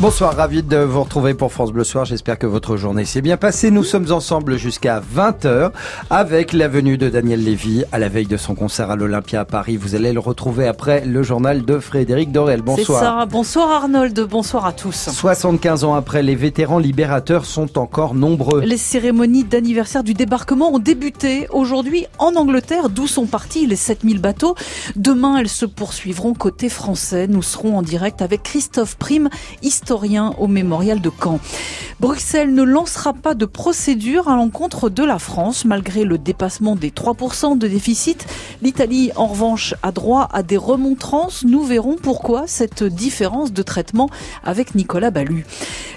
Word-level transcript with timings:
Bonsoir, 0.00 0.36
ravi 0.36 0.62
de 0.62 0.76
vous 0.76 1.02
retrouver 1.02 1.34
pour 1.34 1.52
France 1.52 1.72
Bleu 1.72 1.82
Soir. 1.82 2.04
J'espère 2.04 2.38
que 2.38 2.46
votre 2.46 2.76
journée 2.76 3.04
s'est 3.04 3.20
bien 3.20 3.36
passée. 3.36 3.72
Nous 3.72 3.82
sommes 3.82 4.12
ensemble 4.12 4.56
jusqu'à 4.56 5.00
20h 5.00 5.72
avec 6.08 6.52
la 6.52 6.68
venue 6.68 6.96
de 6.96 7.08
Daniel 7.08 7.42
Lévy 7.42 7.82
à 7.90 7.98
la 7.98 8.08
veille 8.08 8.28
de 8.28 8.36
son 8.36 8.54
concert 8.54 8.92
à 8.92 8.96
l'Olympia 8.96 9.40
à 9.40 9.44
Paris. 9.44 9.76
Vous 9.76 9.96
allez 9.96 10.12
le 10.12 10.20
retrouver 10.20 10.68
après 10.68 11.04
le 11.04 11.24
journal 11.24 11.64
de 11.64 11.80
Frédéric 11.80 12.30
Dorel. 12.30 12.62
Bonsoir. 12.62 13.00
Ça. 13.00 13.26
Bonsoir 13.26 13.72
Arnold. 13.72 14.20
Bonsoir 14.30 14.66
à 14.66 14.72
tous. 14.72 15.08
75 15.10 15.82
ans 15.82 15.94
après, 15.94 16.22
les 16.22 16.36
vétérans 16.36 16.78
libérateurs 16.78 17.44
sont 17.44 17.76
encore 17.76 18.14
nombreux. 18.14 18.60
Les 18.60 18.76
cérémonies 18.76 19.42
d'anniversaire 19.42 20.04
du 20.04 20.14
débarquement 20.14 20.72
ont 20.72 20.78
débuté 20.78 21.48
aujourd'hui 21.50 22.06
en 22.20 22.36
Angleterre, 22.36 22.88
d'où 22.88 23.08
sont 23.08 23.26
partis 23.26 23.66
les 23.66 23.74
7000 23.74 24.20
bateaux. 24.20 24.54
Demain, 24.94 25.38
elles 25.38 25.48
se 25.48 25.66
poursuivront 25.66 26.34
côté 26.34 26.68
français. 26.68 27.26
Nous 27.26 27.42
serons 27.42 27.76
en 27.76 27.82
direct 27.82 28.22
avec 28.22 28.44
Christophe 28.44 28.96
Prime, 28.96 29.28
historien 29.60 29.87
au 29.90 30.46
mémorial 30.48 31.00
de 31.00 31.10
Caen. 31.10 31.40
Bruxelles 32.00 32.54
ne 32.54 32.62
lancera 32.62 33.12
pas 33.12 33.34
de 33.34 33.44
procédure 33.44 34.28
à 34.28 34.36
l'encontre 34.36 34.88
de 34.88 35.02
la 35.02 35.18
France 35.18 35.64
malgré 35.64 36.04
le 36.04 36.16
dépassement 36.16 36.76
des 36.76 36.90
3% 36.90 37.58
de 37.58 37.66
déficit. 37.66 38.24
L'Italie, 38.62 39.10
en 39.16 39.26
revanche, 39.26 39.74
a 39.82 39.90
droit 39.90 40.28
à 40.32 40.44
des 40.44 40.56
remontrances. 40.56 41.44
Nous 41.44 41.64
verrons 41.64 41.96
pourquoi 42.00 42.46
cette 42.46 42.84
différence 42.84 43.52
de 43.52 43.62
traitement 43.62 44.10
avec 44.44 44.76
Nicolas 44.76 45.10
Ballu. 45.10 45.44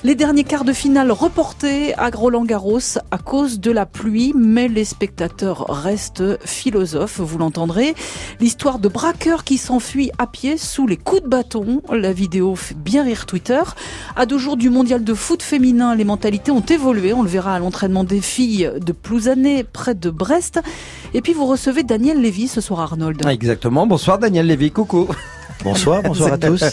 Les 0.04 0.16
derniers 0.16 0.44
quarts 0.44 0.63
de 0.63 0.73
finale 0.73 1.12
reportés 1.12 1.94
à 1.99 2.10
Roland-Garros 2.10 2.98
à 3.12 3.20
cause 3.20 3.60
de 3.60 3.70
la 3.70 3.85
pluie, 3.85 4.34
mais 4.35 4.68
les 4.68 4.85
spectateurs 4.85 5.66
restent 5.70 6.44
philosophes, 6.44 7.20
vous 7.20 7.38
l'entendrez. 7.38 7.94
L'histoire 8.40 8.80
de 8.80 8.88
braqueurs 8.88 9.44
qui 9.44 9.60
s'enfuient 9.60 10.12
à 10.18 10.26
pied 10.26 10.58
sous 10.58 10.88
les 10.88 10.98
coups 10.98 11.21
de 11.21 11.27
bâton. 11.27 11.84
La 11.91 12.12
vidéo 12.12 12.55
fait 12.55 12.76
bien 12.76 13.04
rire 13.04 13.27
Twitter. 13.27 13.62
À 14.15 14.26
deux 14.26 14.37
jours 14.37 14.57
du 14.57 14.70
mondial 14.70 15.04
de 15.04 15.13
foot 15.13 15.41
féminin, 15.41 15.96
les 15.96 16.04
mentalités 16.04 16.51
ont 16.51 16.62
évolué. 16.62 17.13
On 17.13 17.24
le 17.24 17.29
verra 17.29 17.55
à 17.55 17.60
l'entraînement 17.60 18.04
des 18.04 18.21
filles 18.21 18.71
de 18.79 18.91
Plouzané, 18.91 19.63
près 19.63 19.96
de 19.96 20.10
Brest. 20.10 20.60
Et 21.13 21.21
puis 21.21 21.34
vous 21.34 21.46
recevez 21.46 21.84
Daniel 21.84 22.21
Lévy 22.21 22.48
ce 22.48 22.62
soir, 22.62 22.82
Arnold. 22.82 23.26
Exactement. 23.27 23.87
Bonsoir 23.87 24.20
Daniel 24.20 24.48
Lévy. 24.48 24.71
Coucou. 24.71 25.07
Bonsoir, 25.63 26.01
bonsoir 26.01 26.34
à 26.34 26.37
tous. 26.37 26.63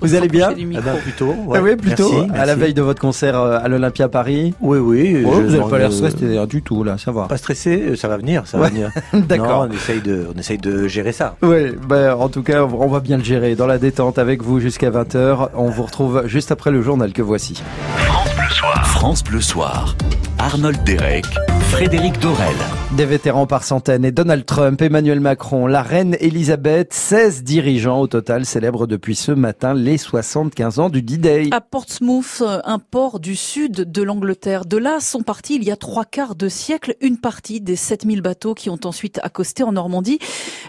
Vous 0.00 0.14
allez 0.14 0.28
bien 0.28 0.50
ah 0.50 0.80
ben, 0.84 0.96
Plutôt. 1.02 1.34
Ouais, 1.46 1.60
oui, 1.60 1.76
plutôt. 1.76 2.12
Merci, 2.12 2.30
à 2.34 2.46
la 2.46 2.54
veille 2.56 2.74
de 2.74 2.82
votre 2.82 3.00
concert 3.00 3.38
euh, 3.38 3.58
à 3.62 3.68
l'Olympia 3.68 4.08
Paris. 4.08 4.54
Oui, 4.60 4.78
oui. 4.78 5.22
Oh, 5.24 5.30
vous 5.30 5.42
n'avez 5.42 5.70
pas 5.70 5.78
l'air 5.78 5.92
stressé 5.92 6.46
du 6.46 6.62
tout 6.62 6.82
là, 6.84 6.98
ça 6.98 7.12
va. 7.12 7.26
Pas 7.26 7.36
stressé, 7.36 7.96
ça 7.96 8.08
va 8.08 8.16
venir, 8.16 8.46
ça 8.46 8.58
va 8.58 8.68
venir. 8.68 8.90
D'accord. 9.12 9.66
On 9.68 9.72
essaye 9.72 10.00
de, 10.00 10.26
on 10.34 10.38
essaye 10.38 10.58
de 10.58 10.88
gérer 10.88 11.12
ça. 11.12 11.36
Oui, 11.42 11.72
ben, 11.88 12.14
en 12.14 12.28
tout 12.28 12.42
cas, 12.42 12.64
on 12.64 12.88
va 12.88 13.00
bien 13.00 13.18
le 13.18 13.24
gérer 13.24 13.54
dans 13.54 13.66
la 13.66 13.78
détente 13.78 14.18
avec 14.18 14.42
vous 14.42 14.60
jusqu'à 14.60 14.90
20h. 14.90 15.50
On 15.54 15.70
vous 15.70 15.82
retrouve 15.84 16.26
juste 16.26 16.50
après 16.50 16.70
le 16.70 16.82
journal 16.82 17.12
que 17.12 17.22
voici. 17.22 17.62
France 17.96 18.34
Bleu 18.34 18.50
Soir. 18.50 18.86
France 18.86 19.24
Bleu 19.24 19.40
Soir. 19.40 19.96
Arnold 20.38 20.82
Derek, 20.84 21.26
Frédéric 21.72 22.18
Dorel. 22.20 22.54
Des 22.98 23.06
vétérans 23.06 23.46
par 23.46 23.64
centaines 23.64 24.04
et 24.04 24.12
Donald 24.12 24.44
Trump, 24.44 24.82
Emmanuel 24.82 25.20
Macron, 25.20 25.66
la 25.66 25.80
reine 25.80 26.18
Elisabeth, 26.20 26.92
16 26.92 27.44
dirigeants 27.44 27.98
au 27.98 28.06
total 28.06 28.44
célèbrent 28.44 28.86
depuis 28.86 29.16
ce 29.16 29.32
matin 29.32 29.72
les 29.72 29.96
75 29.96 30.78
ans 30.80 30.90
du 30.90 31.00
D-Day. 31.00 31.48
À 31.50 31.62
Portsmouth, 31.62 32.42
un 32.64 32.78
port 32.78 33.20
du 33.20 33.36
sud 33.36 33.90
de 33.90 34.02
l'Angleterre. 34.02 34.66
De 34.66 34.76
là 34.76 35.00
sont 35.00 35.22
partis 35.22 35.54
il 35.54 35.64
y 35.64 35.70
a 35.70 35.76
trois 35.76 36.04
quarts 36.04 36.34
de 36.34 36.50
siècle 36.50 36.94
une 37.00 37.16
partie 37.16 37.62
des 37.62 37.74
7000 37.74 38.20
bateaux 38.20 38.52
qui 38.52 38.68
ont 38.68 38.80
ensuite 38.84 39.18
accosté 39.22 39.62
en 39.62 39.72
Normandie. 39.72 40.18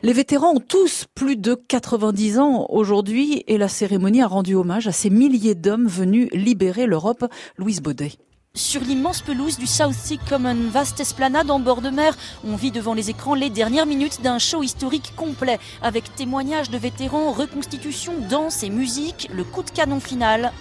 Les 0.04 0.14
vétérans 0.14 0.54
ont 0.56 0.64
tous 0.66 1.06
plus 1.14 1.36
de 1.36 1.54
90 1.68 2.40
ans 2.40 2.66
aujourd'hui 2.70 3.44
et 3.48 3.58
la 3.58 3.68
cérémonie 3.68 4.22
a 4.22 4.28
rendu 4.28 4.56
hommage 4.56 4.88
à 4.88 4.94
ces 4.94 5.10
milliers 5.10 5.56
d'hommes 5.56 5.88
venus 5.88 6.30
libérer 6.32 6.86
l'Europe. 6.86 7.26
Louise 7.58 7.82
Baudet. 7.82 8.14
Sur 8.56 8.82
l'immense 8.82 9.24
pelouse 9.24 9.58
du 9.58 9.66
South 9.66 9.96
Sea 9.96 10.20
Common, 10.30 10.70
vaste 10.70 11.00
esplanade 11.00 11.50
en 11.50 11.60
bord 11.60 11.82
de 11.82 11.90
mer, 11.90 12.16
on 12.46 12.56
vit 12.56 12.70
devant 12.70 12.94
les 12.94 13.10
écrans 13.10 13.34
les 13.34 13.50
dernières 13.50 13.88
minutes 13.88 14.22
d'un 14.22 14.38
show 14.38 14.62
historique 14.62 15.16
complet, 15.16 15.58
avec 15.82 16.14
témoignages 16.14 16.70
de 16.70 16.78
vétérans, 16.78 17.32
reconstitution, 17.32 18.14
danse 18.30 18.62
et 18.62 18.70
musique, 18.70 19.28
le 19.34 19.44
coup 19.44 19.64
de 19.64 19.72
canon 19.72 20.00
final. 20.00 20.52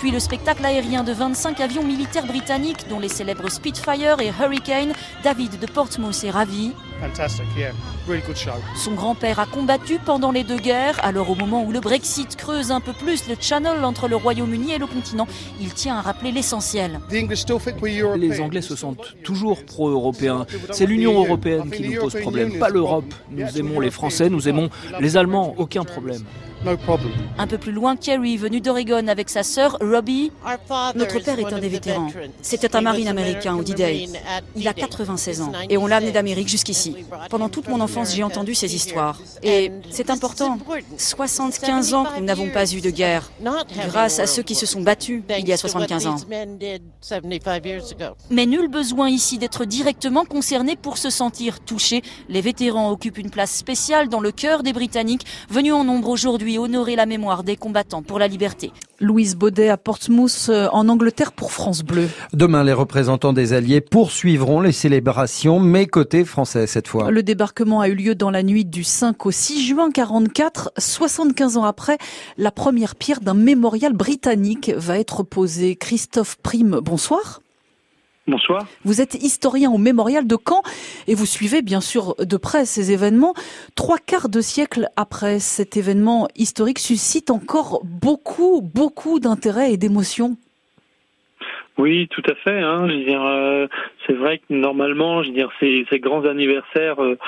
Puis 0.00 0.10
le 0.10 0.18
spectacle 0.18 0.64
aérien 0.64 1.04
de 1.04 1.12
25 1.12 1.60
avions 1.60 1.84
militaires 1.84 2.24
britanniques, 2.24 2.88
dont 2.88 2.98
les 2.98 3.10
célèbres 3.10 3.50
Spitfire 3.50 4.18
et 4.20 4.32
Hurricane. 4.40 4.94
David 5.22 5.58
de 5.58 5.66
Portsmouth 5.66 6.24
est 6.24 6.30
ravi. 6.30 6.72
Son 8.76 8.92
grand-père 8.92 9.38
a 9.38 9.44
combattu 9.44 9.98
pendant 9.98 10.30
les 10.30 10.42
deux 10.42 10.56
guerres, 10.56 10.98
alors 11.02 11.30
au 11.30 11.34
moment 11.34 11.64
où 11.64 11.70
le 11.70 11.80
Brexit 11.80 12.34
creuse 12.34 12.70
un 12.70 12.80
peu 12.80 12.94
plus 12.94 13.28
le 13.28 13.36
channel 13.38 13.84
entre 13.84 14.08
le 14.08 14.16
Royaume-Uni 14.16 14.72
et 14.72 14.78
le 14.78 14.86
continent, 14.86 15.28
il 15.60 15.74
tient 15.74 15.96
à 15.96 16.00
rappeler 16.00 16.32
l'essentiel. 16.32 16.98
Les 17.10 18.40
Anglais 18.40 18.62
se 18.62 18.76
sentent 18.76 19.16
toujours 19.22 19.66
pro-européens. 19.66 20.46
C'est 20.70 20.86
l'Union 20.86 21.22
européenne 21.22 21.70
qui 21.70 21.82
nous 21.82 22.00
pose 22.00 22.14
problème, 22.18 22.58
pas 22.58 22.70
l'Europe. 22.70 23.12
Nous 23.30 23.58
aimons 23.58 23.80
les 23.80 23.90
Français, 23.90 24.30
nous 24.30 24.48
aimons 24.48 24.70
les 24.98 25.18
Allemands, 25.18 25.54
aucun 25.58 25.84
problème. 25.84 26.22
Un 27.38 27.46
peu 27.46 27.58
plus 27.58 27.72
loin, 27.72 27.96
Kerry, 27.96 28.36
venu 28.36 28.60
d'Oregon 28.60 29.08
avec 29.08 29.30
sa 29.30 29.42
sœur 29.42 29.78
Robbie. 29.80 30.30
Notre 30.94 31.18
père 31.20 31.38
est 31.38 31.52
un 31.52 31.58
des 31.58 31.68
vétérans. 31.68 32.10
C'était 32.42 32.76
un 32.76 32.82
marine 32.82 33.08
américain 33.08 33.56
au 33.56 33.62
D-Day. 33.62 34.08
Il 34.56 34.68
a 34.68 34.74
96 34.74 35.40
ans 35.40 35.52
et 35.68 35.78
on 35.78 35.86
l'a 35.86 35.96
amené 35.96 36.12
d'Amérique 36.12 36.48
jusqu'ici. 36.48 36.96
Pendant 37.30 37.48
toute 37.48 37.68
mon 37.68 37.80
enfance, 37.80 38.14
j'ai 38.14 38.22
entendu 38.22 38.54
ces 38.54 38.74
histoires. 38.74 39.18
Et 39.42 39.72
c'est 39.90 40.10
important. 40.10 40.58
75 40.98 41.94
ans 41.94 42.04
que 42.04 42.20
nous 42.20 42.26
n'avons 42.26 42.50
pas 42.50 42.70
eu 42.72 42.80
de 42.80 42.90
guerre, 42.90 43.30
grâce 43.88 44.18
à 44.18 44.26
ceux 44.26 44.42
qui 44.42 44.54
se 44.54 44.66
sont 44.66 44.82
battus 44.82 45.22
il 45.38 45.48
y 45.48 45.52
a 45.52 45.56
75 45.56 46.06
ans. 46.06 46.16
Mais 48.30 48.46
nul 48.46 48.68
besoin 48.68 49.08
ici 49.08 49.38
d'être 49.38 49.64
directement 49.64 50.24
concerné 50.24 50.76
pour 50.76 50.98
se 50.98 51.10
sentir 51.10 51.60
touché. 51.60 52.02
Les 52.28 52.40
vétérans 52.40 52.90
occupent 52.90 53.18
une 53.18 53.30
place 53.30 53.52
spéciale 53.52 54.08
dans 54.08 54.20
le 54.20 54.32
cœur 54.32 54.62
des 54.62 54.72
Britanniques, 54.72 55.26
venus 55.48 55.72
en 55.72 55.84
nombre 55.84 56.08
aujourd'hui 56.08 56.49
honorer 56.58 56.96
la 56.96 57.06
mémoire 57.06 57.44
des 57.44 57.56
combattants 57.56 58.02
pour 58.02 58.18
la 58.18 58.28
liberté. 58.28 58.72
Louise 59.00 59.34
Baudet 59.34 59.70
à 59.70 59.76
Portsmouth 59.78 60.50
en 60.72 60.88
Angleterre 60.88 61.32
pour 61.32 61.52
France 61.52 61.82
Bleu. 61.82 62.08
Demain, 62.34 62.64
les 62.64 62.74
représentants 62.74 63.32
des 63.32 63.54
Alliés 63.54 63.80
poursuivront 63.80 64.60
les 64.60 64.72
célébrations, 64.72 65.58
mais 65.58 65.86
côté 65.86 66.24
français 66.24 66.66
cette 66.66 66.88
fois. 66.88 67.10
Le 67.10 67.22
débarquement 67.22 67.80
a 67.80 67.88
eu 67.88 67.94
lieu 67.94 68.14
dans 68.14 68.30
la 68.30 68.42
nuit 68.42 68.64
du 68.64 68.84
5 68.84 69.24
au 69.24 69.30
6 69.30 69.66
juin 69.66 69.90
44. 69.90 70.72
75 70.76 71.56
ans 71.56 71.64
après, 71.64 71.98
la 72.36 72.50
première 72.50 72.94
pierre 72.94 73.20
d'un 73.20 73.34
mémorial 73.34 73.92
britannique 73.92 74.70
va 74.76 74.98
être 74.98 75.22
posée. 75.22 75.76
Christophe 75.76 76.36
Prime, 76.42 76.80
bonsoir. 76.82 77.40
Bonsoir. 78.26 78.66
Vous 78.84 79.00
êtes 79.00 79.14
historien 79.14 79.70
au 79.70 79.78
mémorial 79.78 80.26
de 80.26 80.36
Caen 80.36 80.62
et 81.08 81.14
vous 81.14 81.26
suivez 81.26 81.62
bien 81.62 81.80
sûr 81.80 82.14
de 82.18 82.36
près 82.36 82.64
ces 82.64 82.92
événements. 82.92 83.34
Trois 83.74 83.98
quarts 83.98 84.28
de 84.28 84.40
siècle 84.40 84.88
après 84.96 85.38
cet 85.38 85.76
événement 85.76 86.28
historique 86.36 86.78
suscite 86.78 87.30
encore 87.30 87.80
beaucoup, 87.84 88.60
beaucoup 88.62 89.20
d'intérêt 89.20 89.72
et 89.72 89.76
d'émotion. 89.76 90.36
Oui, 91.78 92.08
tout 92.08 92.22
à 92.30 92.34
fait. 92.34 92.60
Hein. 92.60 92.88
Je 92.88 92.92
veux 92.92 93.04
dire, 93.04 93.24
euh, 93.24 93.66
c'est 94.06 94.14
vrai 94.14 94.38
que 94.38 94.44
normalement, 94.54 95.22
je 95.22 95.28
veux 95.28 95.34
dire, 95.34 95.50
ces, 95.60 95.84
grands 95.98 96.24
anniversaires 96.24 97.02
euh, 97.02 97.18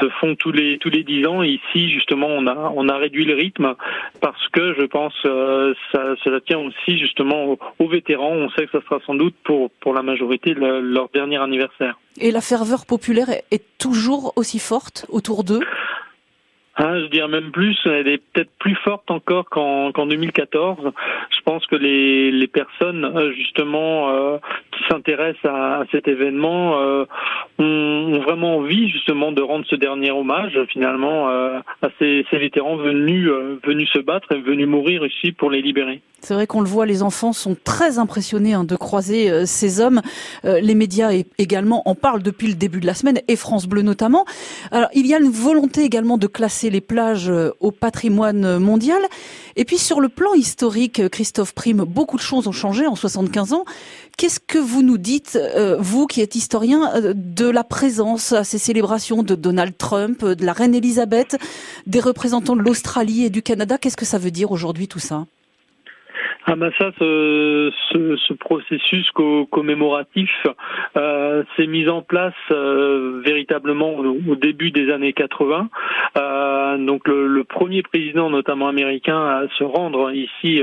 se 0.00 0.08
font 0.20 0.34
tous 0.34 0.52
les 0.52 0.78
tous 0.78 0.90
les 0.90 1.02
dix 1.02 1.26
ans. 1.26 1.42
ici, 1.42 1.90
justement, 1.90 2.28
on 2.28 2.46
a 2.46 2.72
on 2.74 2.88
a 2.88 2.96
réduit 2.96 3.24
le 3.24 3.34
rythme 3.34 3.74
parce 4.20 4.48
que 4.48 4.74
je 4.78 4.84
pense 4.86 5.14
euh, 5.26 5.74
ça 5.92 6.14
cela 6.24 6.40
tient 6.40 6.58
aussi 6.58 6.98
justement 6.98 7.56
aux, 7.78 7.88
vétérans. 7.88 8.32
On 8.32 8.50
sait 8.50 8.66
que 8.66 8.72
ça 8.72 8.84
sera 8.84 9.00
sans 9.06 9.14
doute 9.14 9.34
pour 9.44 9.70
pour 9.80 9.94
la 9.94 10.02
majorité 10.02 10.54
le, 10.54 10.80
leur 10.80 11.08
dernier 11.10 11.38
anniversaire. 11.38 11.98
Et 12.20 12.30
la 12.30 12.40
ferveur 12.40 12.86
populaire 12.86 13.28
est 13.50 13.64
toujours 13.78 14.32
aussi 14.36 14.58
forte 14.58 15.06
autour 15.08 15.42
d'eux? 15.42 15.60
Ah, 16.76 16.98
je 16.98 17.06
dirais 17.06 17.28
même 17.28 17.52
plus, 17.52 17.78
elle 17.84 18.08
est 18.08 18.18
peut-être 18.18 18.50
plus 18.58 18.74
forte 18.76 19.08
encore 19.10 19.48
qu'en 19.48 19.92
qu'en 19.92 20.06
2014. 20.06 20.92
Je 21.30 21.40
pense 21.44 21.64
que 21.66 21.76
les, 21.76 22.32
les 22.32 22.48
personnes 22.48 23.32
justement 23.36 24.10
euh, 24.10 24.38
qui 24.72 24.82
s'intéressent 24.90 25.44
à, 25.44 25.80
à, 25.80 25.84
cet 25.92 26.08
événement 26.08 26.80
euh, 26.80 27.04
ont, 27.58 28.20
vraiment 28.24 28.56
envie 28.56 28.88
justement 28.88 29.32
de 29.32 29.42
rendre 29.42 29.64
ce 29.68 29.76
dernier 29.76 30.10
hommage 30.10 30.58
finalement 30.68 31.28
euh, 31.28 31.58
à 31.82 31.88
ces, 31.98 32.24
vétérans 32.32 32.76
venus 32.76 33.28
venus 33.64 33.88
se 33.92 33.98
battre 33.98 34.32
et 34.32 34.40
venus 34.40 34.66
mourir 34.66 35.04
ici 35.06 35.32
pour 35.32 35.50
les 35.50 35.62
libérer. 35.62 36.00
C'est 36.24 36.32
vrai 36.32 36.46
qu'on 36.46 36.62
le 36.62 36.68
voit, 36.68 36.86
les 36.86 37.02
enfants 37.02 37.34
sont 37.34 37.54
très 37.62 37.98
impressionnés 37.98 38.54
hein, 38.54 38.64
de 38.64 38.76
croiser 38.76 39.30
euh, 39.30 39.44
ces 39.44 39.80
hommes. 39.80 40.00
Euh, 40.46 40.58
les 40.58 40.74
médias 40.74 41.10
également 41.36 41.86
en 41.86 41.94
parlent 41.94 42.22
depuis 42.22 42.48
le 42.48 42.54
début 42.54 42.80
de 42.80 42.86
la 42.86 42.94
semaine, 42.94 43.20
et 43.28 43.36
France 43.36 43.66
Bleu 43.66 43.82
notamment. 43.82 44.24
Alors, 44.70 44.88
il 44.94 45.06
y 45.06 45.12
a 45.14 45.18
une 45.18 45.30
volonté 45.30 45.82
également 45.82 46.16
de 46.16 46.26
classer 46.26 46.70
les 46.70 46.80
plages 46.80 47.28
euh, 47.28 47.50
au 47.60 47.72
patrimoine 47.72 48.58
mondial. 48.58 49.02
Et 49.56 49.66
puis 49.66 49.76
sur 49.76 50.00
le 50.00 50.08
plan 50.08 50.32
historique, 50.32 51.08
Christophe 51.10 51.54
Prime, 51.54 51.84
beaucoup 51.84 52.16
de 52.16 52.22
choses 52.22 52.48
ont 52.48 52.52
changé 52.52 52.86
en 52.86 52.96
75 52.96 53.52
ans. 53.52 53.64
Qu'est-ce 54.16 54.38
que 54.40 54.58
vous 54.58 54.82
nous 54.82 54.98
dites, 54.98 55.38
vous 55.78 56.06
qui 56.06 56.20
êtes 56.20 56.34
historien, 56.36 56.92
de 57.14 57.48
la 57.48 57.64
présence 57.64 58.32
à 58.32 58.44
ces 58.44 58.58
célébrations 58.58 59.22
de 59.22 59.34
Donald 59.34 59.76
Trump, 59.76 60.24
de 60.24 60.44
la 60.44 60.52
reine 60.52 60.74
Elisabeth, 60.74 61.36
des 61.86 62.00
représentants 62.00 62.54
de 62.56 62.62
l'Australie 62.62 63.24
et 63.24 63.30
du 63.30 63.42
Canada? 63.42 63.76
Qu'est-ce 63.76 63.96
que 63.96 64.04
ça 64.04 64.18
veut 64.18 64.30
dire 64.30 64.52
aujourd'hui 64.52 64.86
tout 64.86 65.00
ça? 65.00 65.26
Ah 66.46 66.56
ben 66.56 66.70
ce, 66.78 67.72
ce, 67.90 68.16
ce 68.16 68.32
processus 68.34 69.10
co 69.12 69.46
commémoratif 69.46 70.30
euh, 70.94 71.42
s'est 71.56 71.66
mis 71.66 71.88
en 71.88 72.02
place 72.02 72.34
euh, 72.50 73.22
véritablement 73.24 73.94
au, 73.94 74.36
début 74.36 74.70
des 74.70 74.92
années 74.92 75.14
80. 75.14 75.70
Euh, 76.18 76.76
donc 76.76 77.08
le, 77.08 77.44
premier 77.44 77.82
président, 77.82 78.28
notamment 78.28 78.68
américain, 78.68 79.18
à 79.18 79.44
se 79.58 79.64
rendre 79.64 80.12
ici 80.12 80.62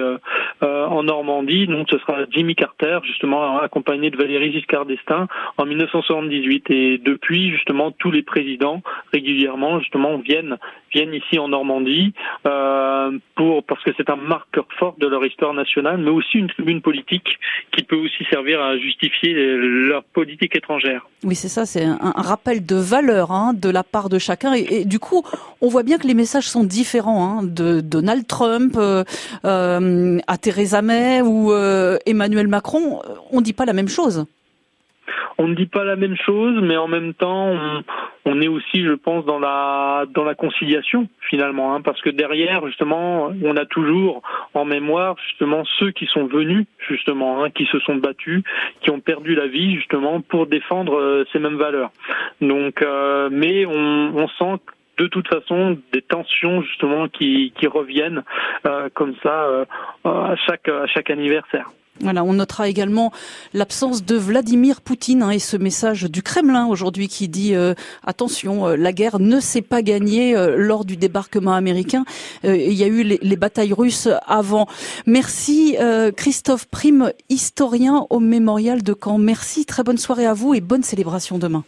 en 0.62 1.04
Normandie, 1.04 1.68
donc 1.68 1.88
ce 1.90 1.98
sera 2.00 2.26
Jimmy 2.30 2.54
Carter, 2.56 3.00
justement 3.04 3.60
accompagné 3.60 4.12
de 4.12 4.18
Valéry 4.18 4.52
Giscard 4.52 4.86
d'Estaing 4.86 5.28
en 5.58 5.66
1978. 5.66 6.70
Et 6.70 6.98
depuis, 7.00 7.50
justement, 7.52 7.92
tous 7.92 8.12
les 8.12 8.24
présidents 8.24 8.82
régulièrement, 9.14 9.80
justement, 9.80 10.18
viennent 10.18 10.58
viennent 10.94 11.14
ici 11.14 11.40
en 11.40 11.48
Normandie 11.48 12.14
pour 13.36 13.64
parce 13.64 13.84
que 13.84 13.92
c'est 13.96 14.10
un 14.10 14.18
marqueur 14.18 14.66
fort 14.78 14.96
de 15.00 15.08
leur 15.08 15.26
histoire 15.26 15.54
nationale 15.54 15.71
mais 15.76 16.10
aussi 16.10 16.38
une 16.38 16.48
tribune 16.48 16.82
politique 16.82 17.28
qui 17.72 17.84
peut 17.84 17.96
aussi 17.96 18.24
servir 18.30 18.62
à 18.62 18.78
justifier 18.78 19.34
leur 19.34 20.04
politique 20.04 20.56
étrangère. 20.56 21.08
Oui, 21.24 21.36
c'est 21.36 21.48
ça, 21.48 21.66
c'est 21.66 21.84
un, 21.84 22.14
rappel 22.16 22.66
de 22.66 22.76
valeur 22.76 23.32
hein, 23.32 23.54
de 23.54 23.70
la 23.70 23.84
part 23.84 24.10
de 24.10 24.20
chacun. 24.20 24.54
Et, 24.54 24.86
du 24.86 25.00
coup, 25.00 25.24
on 25.62 25.68
voit 25.68 25.84
bien 25.84 25.98
que 25.98 26.08
les 26.08 26.14
messages 26.14 26.48
sont 26.48 26.64
différents 26.64 27.40
hein, 27.40 27.44
de 27.44 27.82
Donald 27.82 28.26
Trump 28.28 28.74
euh, 28.78 29.04
euh, 29.46 30.20
à 30.28 30.38
Theresa 30.38 30.82
May 30.82 31.22
ou 31.22 31.52
euh, 31.52 31.98
Emmanuel 32.06 32.48
Macron. 32.48 33.02
On 33.32 33.40
ne 33.40 33.44
dit 33.44 33.54
pas 33.54 33.66
la 33.66 33.74
même 33.74 33.90
chose 33.90 34.26
on 35.38 35.48
ne 35.48 35.56
dit 35.56 35.66
pas 35.66 35.84
la 35.84 35.96
même 35.96 36.16
chose, 36.16 36.60
mais 36.62 36.78
en 36.78 36.88
même 36.88 37.14
temps, 37.14 37.54
on, 38.26 38.42
est 38.42 38.48
aussi, 38.48 38.84
je 38.84 38.94
pense, 38.94 39.26
dans 39.26 39.40
la 39.40 40.36
conciliation 40.38 41.08
finalement, 41.32 41.74
hein, 41.74 41.82
parce 41.82 42.02
que 42.02 42.10
derrière, 42.10 42.68
justement, 42.68 43.32
on 43.44 43.56
a 43.56 43.66
toujours 43.66 44.22
en 44.54 44.66
mémoire 44.66 45.16
justement 45.30 45.64
ceux 45.80 45.92
qui 45.92 46.06
sont 46.08 46.26
venus 46.26 46.66
justement, 46.90 47.44
hein, 47.44 47.50
qui 47.50 47.66
se 47.66 47.80
sont 47.80 47.96
battus, 47.96 48.44
qui 48.82 48.92
ont 48.92 49.00
perdu 49.00 49.34
la 49.34 49.48
vie 49.48 49.76
justement 49.76 50.22
pour 50.22 50.46
défendre 50.46 51.00
euh, 51.00 51.24
ces 51.32 51.40
mêmes 51.40 51.58
valeurs. 51.58 51.92
Donc, 52.42 52.82
euh, 52.82 53.30
mais 53.32 53.66
on, 53.66 54.28
sent 54.38 54.62
de 54.98 55.08
toute 55.08 55.28
façon 55.28 55.78
des 55.94 56.02
tensions 56.02 56.62
justement 56.62 57.08
qui, 57.08 57.54
qui 57.58 57.68
reviennent 57.68 58.24
euh, 58.68 58.90
comme 58.94 59.16
ça 59.24 59.66
à 60.04 60.36
chaque 60.48 60.68
à 60.68 60.86
chaque 60.88 61.10
anniversaire. 61.10 61.68
Voilà, 62.00 62.24
on 62.24 62.34
notera 62.34 62.68
également 62.68 63.12
l'absence 63.54 64.06
de 64.06 64.16
Vladimir 64.16 64.82
Poutine 64.82 65.22
hein, 65.22 65.30
et 65.30 65.40
ce 65.40 65.58
message 65.58 66.04
du 66.04 66.24
Kremlin 66.24 66.66
aujourd'hui 66.66 67.08
qui 67.08 67.28
dit 67.28 67.54
euh, 67.54 67.74
attention, 68.04 68.68
euh, 68.68 68.76
la 68.76 68.94
guerre 68.94 69.20
ne 69.20 69.40
s'est 69.40 69.62
pas 69.62 69.82
gagnée 69.82 70.36
euh, 70.36 70.56
lors 70.58 70.86
du 70.86 70.98
débarquement 70.98 71.54
américain. 71.54 72.06
il 72.44 72.74
y 72.74 72.84
a 72.84 72.88
eu 72.88 73.04
les, 73.04 73.20
les 73.22 73.36
batailles 73.36 73.74
russes 73.74 74.10
avant. 74.26 74.68
Merci 75.06 75.76
Christophe 76.16 76.68
Prime, 76.68 77.12
historien 77.30 78.08
au 78.10 78.20
mémorial 78.20 78.84
de 78.84 78.96
Caen. 79.00 79.18
Merci, 79.18 79.66
très 79.66 79.84
bonne 79.84 79.98
soirée 79.98 80.26
à 80.26 80.34
vous 80.34 80.54
et 80.54 80.62
bonne 80.62 80.84
célébration 80.84 81.38
demain. 81.38 81.64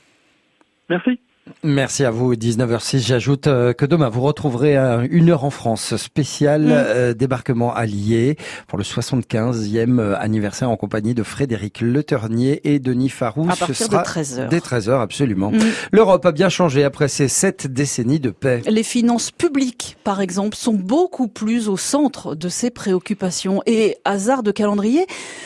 Merci. 0.90 1.20
Merci 1.64 2.06
à 2.06 2.12
vous. 2.12 2.36
19h06. 2.36 3.00
J'ajoute 3.00 3.48
euh, 3.48 3.74
que 3.74 3.86
demain, 3.86 4.10
vous 4.10 4.22
retrouverez 4.22 4.78
une 5.10 5.30
heure 5.30 5.44
en 5.44 5.50
France 5.50 5.96
spéciale 5.98 6.64
mm. 6.64 6.72
euh, 6.72 7.14
débarquement 7.14 7.74
allié 7.74 8.38
pour 8.68 8.78
le 8.78 8.84
75e 8.84 10.00
euh, 10.00 10.16
anniversaire 10.18 10.70
en 10.70 10.78
compagnie 10.78 11.14
de 11.14 11.24
Frédéric 11.24 11.82
Leternier 11.82 12.62
et 12.64 12.80
Denis 12.80 13.10
Farou. 13.10 13.50
À 13.50 13.56
partir 13.56 13.90
de 13.90 13.96
13h. 13.96 14.48
Dès 14.48 14.60
13h, 14.60 15.02
absolument. 15.02 15.52
Mm. 15.52 15.60
L'Europe 15.92 16.26
a 16.26 16.32
bien 16.32 16.48
changé 16.48 16.84
après 16.86 17.10
ces 17.10 17.28
sept 17.28 17.68
décennies 17.68 18.22
de 18.22 18.30
paix. 18.30 18.62
Les 18.66 18.84
finances 18.84 19.32
publiques, 19.32 19.98
par 20.06 20.22
exemple, 20.22 20.56
sont 20.56 20.74
beaucoup 20.74 21.28
plus 21.28 21.68
au 21.68 21.76
centre 21.76 22.36
de 22.36 22.48
ses 22.48 22.72
préoccupations. 22.72 23.62
Et 23.66 23.98
hasard 24.06 24.44
de 24.44 24.52
calendrier, 24.52 25.06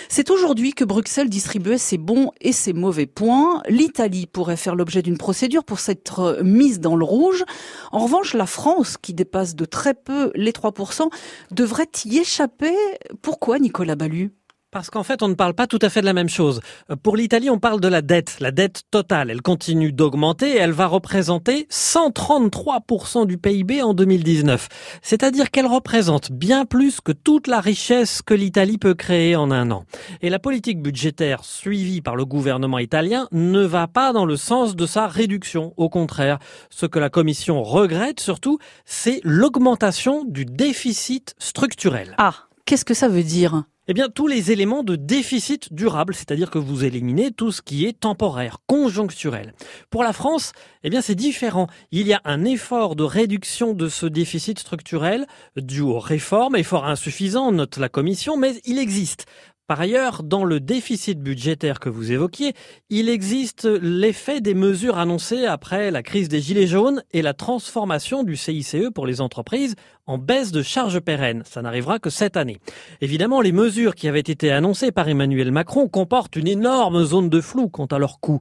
c'est 0.09 0.29
aujourd'hui 0.29 0.73
que 0.73 0.83
Bruxelles 0.83 1.29
distribuait 1.29 1.79
ses 1.79 1.97
bons 1.97 2.31
et 2.39 2.51
ses 2.51 2.73
mauvais 2.73 3.07
points. 3.07 3.63
L'Italie 3.67 4.27
pourrait 4.27 4.57
faire 4.57 4.75
l'objet 4.75 5.01
d'une 5.01 5.17
procédure 5.17 5.63
pour 5.63 5.79
être 5.89 6.39
mise 6.43 6.79
dans 6.79 6.95
le 6.95 7.05
rouge. 7.05 7.43
En 7.91 7.99
revanche, 7.99 8.33
la 8.33 8.45
France, 8.45 8.97
qui 8.97 9.13
dépasse 9.13 9.55
de 9.55 9.65
très 9.65 9.93
peu 9.93 10.31
les 10.35 10.51
3%, 10.51 11.09
devrait 11.51 11.89
y 12.05 12.17
échapper. 12.19 12.75
Pourquoi, 13.21 13.59
Nicolas 13.59 13.95
Ballu 13.95 14.31
parce 14.77 14.91
qu'en 14.91 15.01
fait, 15.01 15.23
on 15.23 15.27
ne 15.27 15.33
parle 15.33 15.55
pas 15.55 15.65
tout 15.65 15.79
à 15.81 15.89
fait 15.89 16.01
de 16.01 16.05
la 16.05 16.13
même 16.13 16.29
chose. 16.29 16.61
Pour 17.01 17.17
l'Italie, 17.17 17.49
on 17.49 17.57
parle 17.57 17.81
de 17.81 17.87
la 17.87 18.03
dette, 18.03 18.37
la 18.39 18.51
dette 18.51 18.83
totale. 18.91 19.31
Elle 19.31 19.41
continue 19.41 19.91
d'augmenter 19.91 20.51
et 20.51 20.57
elle 20.57 20.71
va 20.71 20.85
représenter 20.85 21.65
133% 21.71 23.25
du 23.25 23.39
PIB 23.39 23.81
en 23.81 23.95
2019. 23.95 24.99
C'est-à-dire 25.01 25.49
qu'elle 25.49 25.65
représente 25.65 26.31
bien 26.31 26.65
plus 26.65 27.01
que 27.01 27.11
toute 27.11 27.47
la 27.47 27.59
richesse 27.59 28.21
que 28.21 28.35
l'Italie 28.35 28.77
peut 28.77 28.93
créer 28.93 29.35
en 29.35 29.49
un 29.49 29.71
an. 29.71 29.85
Et 30.21 30.29
la 30.29 30.37
politique 30.37 30.79
budgétaire 30.79 31.43
suivie 31.43 32.01
par 32.01 32.15
le 32.15 32.25
gouvernement 32.25 32.77
italien 32.77 33.27
ne 33.31 33.65
va 33.65 33.87
pas 33.87 34.13
dans 34.13 34.25
le 34.25 34.37
sens 34.37 34.75
de 34.75 34.85
sa 34.85 35.07
réduction. 35.07 35.73
Au 35.77 35.89
contraire, 35.89 36.37
ce 36.69 36.85
que 36.85 36.99
la 36.99 37.09
Commission 37.09 37.63
regrette 37.63 38.19
surtout, 38.19 38.59
c'est 38.85 39.21
l'augmentation 39.23 40.23
du 40.23 40.45
déficit 40.45 41.33
structurel. 41.39 42.13
Ah, 42.19 42.46
qu'est-ce 42.67 42.85
que 42.85 42.93
ça 42.93 43.07
veut 43.07 43.23
dire? 43.23 43.63
Eh 43.87 43.93
bien, 43.93 44.09
tous 44.09 44.27
les 44.27 44.51
éléments 44.51 44.83
de 44.83 44.97
déficit 44.97 45.73
durable, 45.73 46.13
c'est-à-dire 46.13 46.51
que 46.51 46.57
vous 46.57 46.83
éliminez 46.83 47.31
tout 47.31 47.53
ce 47.53 47.61
qui 47.61 47.85
est 47.85 47.97
temporaire, 47.97 48.57
conjoncturel. 48.67 49.53
Pour 49.89 50.03
la 50.03 50.11
France, 50.11 50.51
eh 50.83 50.89
bien, 50.89 50.99
c'est 50.99 51.15
différent. 51.15 51.67
Il 51.91 52.05
y 52.05 52.13
a 52.13 52.19
un 52.25 52.43
effort 52.43 52.97
de 52.97 53.05
réduction 53.05 53.73
de 53.73 53.87
ce 53.87 54.05
déficit 54.05 54.59
structurel 54.59 55.25
dû 55.55 55.79
aux 55.79 55.99
réformes, 55.99 56.57
effort 56.57 56.85
insuffisant, 56.85 57.53
note 57.53 57.77
la 57.77 57.87
Commission, 57.87 58.35
mais 58.35 58.55
il 58.65 58.77
existe. 58.77 59.25
Par 59.67 59.81
ailleurs, 59.81 60.23
dans 60.23 60.45
le 60.45 60.61
déficit 60.61 61.19
budgétaire 61.19 61.81
que 61.81 61.89
vous 61.89 62.13
évoquiez, 62.13 62.53
il 62.89 63.09
existe 63.09 63.65
l'effet 63.65 64.39
des 64.39 64.53
mesures 64.53 64.97
annoncées 64.97 65.45
après 65.45 65.91
la 65.91 66.03
crise 66.03 66.29
des 66.29 66.39
Gilets 66.39 66.67
jaunes 66.67 67.03
et 67.11 67.21
la 67.21 67.33
transformation 67.33 68.23
du 68.23 68.37
CICE 68.37 68.89
pour 68.95 69.05
les 69.05 69.19
entreprises 69.19 69.75
en 70.05 70.17
baisse 70.17 70.53
de 70.53 70.61
charges 70.61 71.01
pérennes. 71.01 71.43
Ça 71.45 71.61
n'arrivera 71.61 71.99
que 71.99 72.09
cette 72.09 72.37
année. 72.37 72.59
Évidemment, 73.01 73.41
les 73.41 73.51
mesures 73.51 73.95
qui 73.95 74.07
avaient 74.07 74.21
été 74.21 74.53
annoncées 74.53 74.93
par 74.93 75.09
Emmanuel 75.09 75.51
Macron 75.51 75.89
comportent 75.89 76.37
une 76.37 76.47
énorme 76.47 77.03
zone 77.03 77.29
de 77.29 77.41
flou 77.41 77.67
quant 77.67 77.87
à 77.87 77.99
leur 77.99 78.21
coût. 78.21 78.39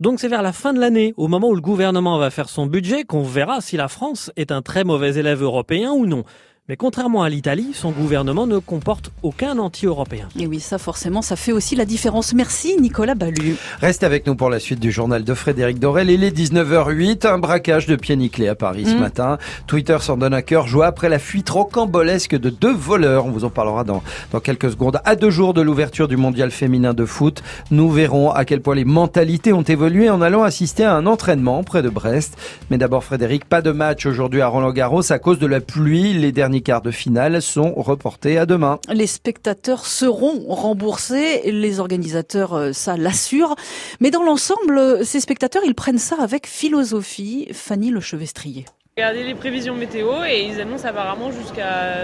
Donc 0.00 0.20
c'est 0.20 0.28
vers 0.28 0.42
la 0.42 0.52
fin 0.52 0.74
de 0.74 0.78
l'année, 0.78 1.12
au 1.16 1.26
moment 1.26 1.48
où 1.48 1.56
le 1.56 1.60
gouvernement 1.60 2.18
va 2.18 2.30
faire 2.30 2.48
son 2.48 2.66
budget, 2.66 3.02
qu'on 3.02 3.24
verra 3.24 3.60
si 3.60 3.76
la 3.76 3.88
France 3.88 4.30
est 4.36 4.52
un 4.52 4.62
très 4.62 4.84
mauvais 4.84 5.16
élève 5.16 5.42
européen 5.42 5.90
ou 5.90 6.06
non. 6.06 6.22
Mais 6.70 6.76
contrairement 6.76 7.22
à 7.22 7.30
l'Italie, 7.30 7.70
son 7.72 7.92
gouvernement 7.92 8.46
ne 8.46 8.58
comporte 8.58 9.10
aucun 9.22 9.56
anti-européen. 9.58 10.28
Et 10.38 10.46
oui, 10.46 10.60
ça 10.60 10.76
forcément, 10.76 11.22
ça 11.22 11.34
fait 11.34 11.52
aussi 11.52 11.76
la 11.76 11.86
différence. 11.86 12.34
Merci 12.34 12.76
Nicolas 12.78 13.14
Ballu. 13.14 13.56
Restez 13.80 14.04
avec 14.04 14.26
nous 14.26 14.34
pour 14.34 14.50
la 14.50 14.60
suite 14.60 14.78
du 14.78 14.92
journal 14.92 15.24
de 15.24 15.32
Frédéric 15.32 15.78
Dorel. 15.78 16.10
Il 16.10 16.22
est 16.24 16.36
19h08, 16.36 17.26
un 17.26 17.38
braquage 17.38 17.86
de 17.86 17.96
pieds 17.96 18.16
nickelés 18.16 18.48
à 18.48 18.54
Paris 18.54 18.84
ce 18.84 18.96
mm. 18.96 19.00
matin. 19.00 19.38
Twitter 19.66 19.96
s'en 20.02 20.18
donne 20.18 20.34
à 20.34 20.42
cœur 20.42 20.66
joie 20.66 20.84
après 20.84 21.08
la 21.08 21.18
fuite 21.18 21.48
rocambolesque 21.48 22.36
de 22.38 22.50
deux 22.50 22.74
voleurs. 22.74 23.24
On 23.24 23.30
vous 23.30 23.46
en 23.46 23.50
parlera 23.50 23.84
dans, 23.84 24.02
dans 24.30 24.40
quelques 24.40 24.70
secondes. 24.72 25.00
À 25.06 25.16
deux 25.16 25.30
jours 25.30 25.54
de 25.54 25.62
l'ouverture 25.62 26.06
du 26.06 26.18
mondial 26.18 26.50
féminin 26.50 26.92
de 26.92 27.06
foot, 27.06 27.42
nous 27.70 27.90
verrons 27.90 28.30
à 28.30 28.44
quel 28.44 28.60
point 28.60 28.74
les 28.74 28.84
mentalités 28.84 29.54
ont 29.54 29.62
évolué 29.62 30.10
en 30.10 30.20
allant 30.20 30.42
assister 30.42 30.84
à 30.84 30.94
un 30.94 31.06
entraînement 31.06 31.64
près 31.64 31.80
de 31.80 31.88
Brest. 31.88 32.36
Mais 32.68 32.76
d'abord 32.76 33.04
Frédéric, 33.04 33.46
pas 33.46 33.62
de 33.62 33.70
match 33.70 34.04
aujourd'hui 34.04 34.42
à 34.42 34.48
Roland 34.48 34.72
Garros 34.72 35.10
à 35.10 35.18
cause 35.18 35.38
de 35.38 35.46
la 35.46 35.62
pluie. 35.62 36.12
Les 36.12 36.30
derniers 36.30 36.57
quarts 36.62 36.82
de 36.82 36.90
finale 36.90 37.42
sont 37.42 37.74
reportés 37.74 38.38
à 38.38 38.46
demain. 38.46 38.78
Les 38.92 39.06
spectateurs 39.06 39.86
seront 39.86 40.44
remboursés, 40.48 41.50
les 41.50 41.80
organisateurs, 41.80 42.54
euh, 42.54 42.72
ça 42.72 42.96
l'assure. 42.96 43.56
Mais 44.00 44.10
dans 44.10 44.22
l'ensemble, 44.22 45.04
ces 45.04 45.20
spectateurs, 45.20 45.62
ils 45.64 45.74
prennent 45.74 45.98
ça 45.98 46.16
avec 46.20 46.46
philosophie. 46.46 47.48
Fanny 47.52 47.90
Lechevestrier. 47.90 48.64
Regardez 48.98 49.22
les 49.22 49.34
prévisions 49.36 49.76
météo 49.76 50.24
et 50.28 50.48
ils 50.50 50.60
annoncent 50.60 50.88
apparemment 50.88 51.30
jusqu'à 51.30 51.94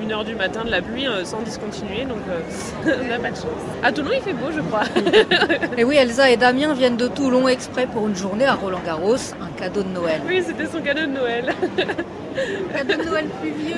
1h 0.00 0.24
du 0.24 0.36
matin 0.36 0.64
de 0.64 0.70
la 0.70 0.80
pluie 0.80 1.08
euh, 1.08 1.24
sans 1.24 1.42
discontinuer, 1.42 2.04
donc 2.04 2.18
euh, 2.30 2.94
on 3.02 3.08
n'a 3.08 3.18
pas 3.18 3.32
de 3.32 3.34
chance. 3.34 3.46
À 3.82 3.90
Toulon, 3.90 4.10
il 4.14 4.22
fait 4.22 4.34
beau, 4.34 4.46
je 4.54 4.60
crois. 4.60 4.84
et 5.76 5.82
oui, 5.82 5.96
Elsa 5.96 6.30
et 6.30 6.36
Damien 6.36 6.74
viennent 6.74 6.96
de 6.96 7.08
Toulon 7.08 7.48
exprès 7.48 7.88
pour 7.88 8.06
une 8.06 8.14
journée 8.14 8.44
à 8.44 8.54
Roland-Garros, 8.54 9.16
un 9.42 9.60
cadeau 9.60 9.82
de 9.82 9.88
Noël. 9.88 10.20
Oui, 10.28 10.40
c'était 10.46 10.66
son 10.66 10.80
cadeau 10.80 11.00
de 11.00 11.06
Noël. 11.06 11.46
cadeau 12.72 13.02
de 13.02 13.08
Noël 13.08 13.26
plus 13.40 13.50
vieux, 13.50 13.74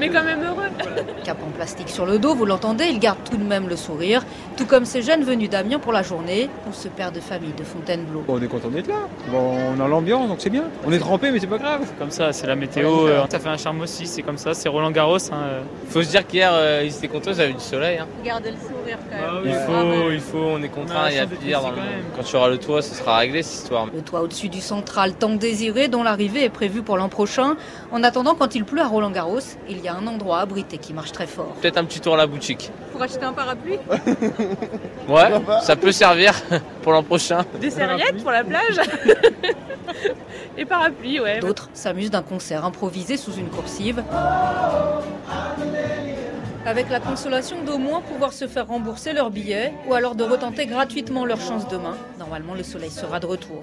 mais 0.00 0.08
quand 0.08 0.24
même 0.24 0.44
heureux. 0.44 0.65
Cap 1.24 1.38
en 1.46 1.50
plastique 1.50 1.88
sur 1.88 2.06
le 2.06 2.18
dos, 2.18 2.34
vous 2.34 2.44
l'entendez, 2.44 2.86
il 2.86 2.98
garde 2.98 3.18
tout 3.28 3.36
de 3.36 3.44
même 3.44 3.68
le 3.68 3.76
sourire, 3.76 4.22
tout 4.56 4.66
comme 4.66 4.84
ces 4.84 5.02
jeunes 5.02 5.24
venus 5.24 5.50
d'Amiens 5.50 5.78
pour 5.78 5.92
la 5.92 6.02
journée, 6.02 6.48
ou 6.68 6.72
ce 6.72 6.88
père 6.88 7.12
de 7.12 7.20
famille 7.20 7.52
de 7.56 7.64
Fontainebleau. 7.64 8.24
On 8.28 8.40
est 8.40 8.46
content 8.46 8.68
d'être 8.68 8.88
là, 8.88 9.08
on 9.34 9.80
a 9.80 9.88
l'ambiance, 9.88 10.28
donc 10.28 10.38
c'est 10.40 10.50
bien. 10.50 10.64
On 10.86 10.92
est 10.92 10.98
trempé, 10.98 11.30
mais 11.30 11.38
c'est 11.38 11.46
pas 11.46 11.58
grave. 11.58 11.86
Comme 11.98 12.10
ça, 12.10 12.32
c'est 12.32 12.46
la 12.46 12.56
météo. 12.56 13.08
Euh, 13.08 13.24
ça 13.30 13.38
fait 13.38 13.48
un 13.48 13.56
charme 13.56 13.80
aussi, 13.80 14.06
c'est 14.06 14.22
comme 14.22 14.38
ça, 14.38 14.54
c'est 14.54 14.68
Roland 14.68 14.90
Garros. 14.90 15.16
Hein, 15.32 15.36
euh. 15.48 15.62
Faut 15.88 16.02
se 16.02 16.10
dire 16.10 16.26
qu'hier, 16.26 16.50
euh, 16.52 16.82
ils 16.84 16.94
étaient 16.94 17.08
contents, 17.08 17.32
ils 17.32 17.40
avaient 17.40 17.52
du 17.52 17.60
soleil. 17.60 17.98
Hein. 17.98 18.06
Gardez 18.24 18.50
le 18.50 18.56
sourire 18.56 18.75
quand 19.10 19.42
même. 19.42 19.44
il 19.44 19.54
faut, 19.54 20.10
il 20.10 20.20
faut, 20.20 20.38
on 20.38 20.62
est 20.62 20.68
contraint, 20.68 21.10
il 21.10 21.16
y 21.16 21.18
a 21.18 21.26
pire 21.26 21.60
dans 21.60 21.70
le 21.70 21.76
Quand 22.16 22.22
tu 22.22 22.36
auras 22.36 22.48
le 22.48 22.58
toit, 22.58 22.82
ce 22.82 22.94
sera 22.94 23.18
réglé 23.18 23.42
cette 23.42 23.62
histoire. 23.62 23.86
Le 23.92 24.02
toit 24.02 24.20
au-dessus 24.20 24.48
du 24.48 24.60
central, 24.60 25.14
tant 25.14 25.30
désiré, 25.30 25.88
dont 25.88 26.02
l'arrivée 26.02 26.44
est 26.44 26.50
prévue 26.50 26.82
pour 26.82 26.96
l'an 26.96 27.08
prochain. 27.08 27.56
En 27.92 28.02
attendant, 28.02 28.34
quand 28.34 28.54
il 28.54 28.64
pleut 28.64 28.80
à 28.82 28.86
Roland 28.86 29.10
Garros, 29.10 29.40
il 29.68 29.80
y 29.80 29.88
a 29.88 29.94
un 29.94 30.06
endroit 30.06 30.40
abrité 30.40 30.78
qui 30.78 30.92
marche 30.92 31.12
très 31.12 31.26
fort. 31.26 31.54
Peut-être 31.60 31.78
un 31.78 31.84
petit 31.84 32.00
tour 32.00 32.14
à 32.14 32.16
la 32.16 32.26
boutique. 32.26 32.70
Pour 32.92 33.02
acheter 33.02 33.24
un 33.24 33.32
parapluie 33.32 33.78
Ouais, 35.08 35.30
ça 35.62 35.76
peut 35.76 35.92
servir 35.92 36.34
pour 36.82 36.92
l'an 36.92 37.02
prochain. 37.02 37.44
Des 37.60 37.70
serviettes 37.70 38.22
pour 38.22 38.30
la 38.30 38.44
plage 38.44 38.80
Et 40.58 40.64
parapluie, 40.64 41.20
ouais. 41.20 41.40
D'autres 41.40 41.68
s'amusent 41.74 42.10
d'un 42.10 42.22
concert 42.22 42.64
improvisé 42.64 43.16
sous 43.16 43.32
une 43.34 43.48
coursive. 43.48 44.02
Avec 46.66 46.90
la 46.90 46.98
consolation 46.98 47.62
d'au 47.62 47.78
moins 47.78 48.00
pouvoir 48.00 48.32
se 48.32 48.48
faire 48.48 48.66
rembourser 48.66 49.12
leur 49.12 49.30
billet 49.30 49.72
ou 49.88 49.94
alors 49.94 50.16
de 50.16 50.24
retenter 50.24 50.66
gratuitement 50.66 51.24
leur 51.24 51.40
chance 51.40 51.68
demain. 51.68 51.96
Normalement, 52.18 52.54
le 52.54 52.64
soleil 52.64 52.90
sera 52.90 53.20
de 53.20 53.26
retour. 53.26 53.62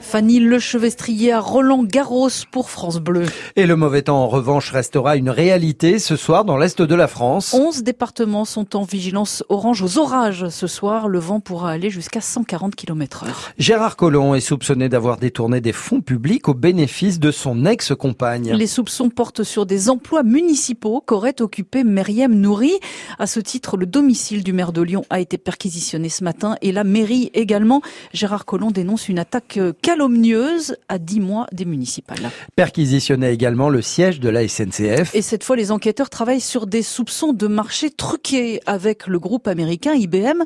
Fanny 0.00 0.40
Lechevestrier 0.40 1.32
à 1.32 1.40
Roland 1.40 1.84
Garros 1.84 2.28
pour 2.50 2.70
France 2.70 2.98
Bleu. 2.98 3.26
Et 3.54 3.66
le 3.66 3.76
mauvais 3.76 4.02
temps, 4.02 4.22
en 4.22 4.28
revanche, 4.28 4.70
restera 4.70 5.16
une 5.16 5.30
réalité 5.30 5.98
ce 5.98 6.16
soir 6.16 6.44
dans 6.44 6.56
l'est 6.56 6.80
de 6.82 6.94
la 6.94 7.06
France. 7.06 7.54
11 7.54 7.82
départements 7.82 8.44
sont 8.44 8.76
en 8.76 8.82
vigilance 8.82 9.44
orange 9.48 9.82
aux 9.82 9.98
orages. 9.98 10.48
Ce 10.48 10.66
soir, 10.66 11.06
le 11.06 11.18
vent 11.18 11.40
pourra 11.40 11.70
aller 11.70 11.90
jusqu'à 11.90 12.20
140 12.20 12.74
km 12.74 13.24
heure. 13.24 13.52
Gérard 13.58 13.96
Collomb 13.96 14.34
est 14.34 14.40
soupçonné 14.40 14.88
d'avoir 14.88 15.18
détourné 15.18 15.60
des 15.60 15.72
fonds 15.72 16.00
publics 16.00 16.48
au 16.48 16.54
bénéfice 16.54 17.20
de 17.20 17.30
son 17.30 17.66
ex-compagne. 17.66 18.52
Les 18.54 18.66
soupçons 18.66 19.10
portent 19.10 19.44
sur 19.44 19.66
des 19.66 19.90
emplois 19.90 20.22
municipaux 20.22 21.02
qu'aurait 21.04 21.40
occupé 21.40 21.84
Myriam 21.84 22.34
Nouri. 22.34 22.72
À 23.18 23.26
ce 23.26 23.38
titre, 23.38 23.76
le 23.76 23.86
domicile 23.86 24.42
du 24.42 24.52
maire 24.52 24.72
de 24.72 24.82
Lyon 24.82 25.04
a 25.10 25.20
été 25.20 25.38
perquisitionné 25.38 26.08
ce 26.08 26.24
matin 26.24 26.56
et 26.62 26.72
la 26.72 26.84
mairie 26.84 27.30
également. 27.34 27.82
Gérard 28.12 28.44
Collomb 28.44 28.70
dénonce 28.70 29.08
une 29.08 29.18
attaque 29.18 29.58
calomnieuse 29.90 30.76
à 30.88 30.98
10 30.98 31.18
mois 31.18 31.46
des 31.50 31.64
municipales. 31.64 32.30
Perquisitionné 32.54 33.30
également 33.30 33.68
le 33.68 33.82
siège 33.82 34.20
de 34.20 34.28
la 34.28 34.46
SNCF. 34.46 35.12
Et 35.16 35.22
cette 35.22 35.42
fois, 35.42 35.56
les 35.56 35.72
enquêteurs 35.72 36.10
travaillent 36.10 36.40
sur 36.40 36.68
des 36.68 36.82
soupçons 36.82 37.32
de 37.32 37.48
marché 37.48 37.90
truqué 37.90 38.60
avec 38.66 39.08
le 39.08 39.18
groupe 39.18 39.48
américain 39.48 39.92
IBM. 39.94 40.44